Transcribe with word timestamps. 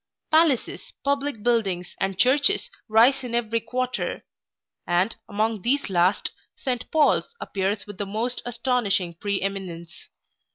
Palaces, 0.31 0.93
public 1.03 1.43
buildings, 1.43 1.95
and 1.99 2.17
churches 2.17 2.71
rise 2.87 3.23
in 3.23 3.35
every 3.35 3.59
quarter; 3.59 4.23
and, 4.87 5.15
among 5.29 5.61
these 5.61 5.91
last, 5.91 6.31
St 6.57 6.89
Paul's 6.89 7.35
appears 7.39 7.85
with 7.85 7.99
the 7.99 8.07
most 8.07 8.41
astonishing 8.43 9.13
pre 9.13 9.39
eminence. 9.43 10.09